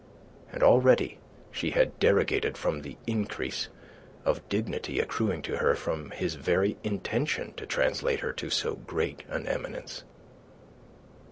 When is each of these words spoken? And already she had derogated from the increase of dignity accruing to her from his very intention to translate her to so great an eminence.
And 0.51 0.63
already 0.63 1.19
she 1.51 1.69
had 1.69 1.99
derogated 1.99 2.57
from 2.57 2.81
the 2.81 2.97
increase 3.05 3.67
of 4.25 4.49
dignity 4.49 4.99
accruing 4.99 5.43
to 5.43 5.57
her 5.57 5.75
from 5.75 6.09
his 6.09 6.33
very 6.33 6.75
intention 6.83 7.53
to 7.57 7.67
translate 7.67 8.21
her 8.21 8.33
to 8.33 8.49
so 8.49 8.77
great 8.77 9.21
an 9.29 9.45
eminence. 9.45 10.03